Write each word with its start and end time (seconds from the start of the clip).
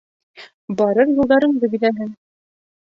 Барыр 0.79 1.13
юлдарыңды 1.21 1.71
биҙәһен. 1.77 2.13